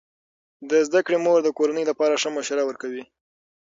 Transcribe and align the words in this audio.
د 0.69 0.71
زده 0.87 0.99
کړې 1.05 1.17
مور 1.25 1.39
د 1.43 1.49
کورنۍ 1.57 1.83
لپاره 1.87 2.19
ښه 2.21 2.29
مشوره 2.37 2.63
ورکوي. 2.65 3.03